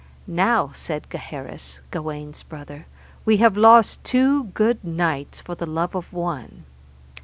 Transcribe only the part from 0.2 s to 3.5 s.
Now, said Gaheris, Gawaine's brother, we